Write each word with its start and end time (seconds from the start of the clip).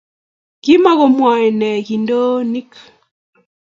Kimokumowoi 0.63 1.47
nee 1.59 1.79
kindonik 1.87 2.71